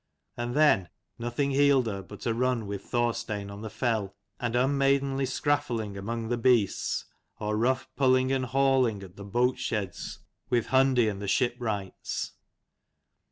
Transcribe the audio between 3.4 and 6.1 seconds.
on the fell, and unmaidenly scraffling